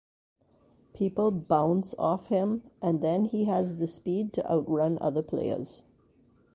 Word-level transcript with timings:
People 0.95 1.29
bounce 1.29 1.93
off 1.99 2.29
him 2.29 2.63
and 2.81 3.03
then 3.03 3.25
he 3.25 3.45
has 3.45 3.75
the 3.75 3.85
speed 3.85 4.33
to 4.33 4.49
outrun 4.51 4.97
other 4.99 5.21
players. 5.21 5.83